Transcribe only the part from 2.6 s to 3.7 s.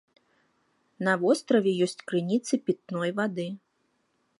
пітной вады.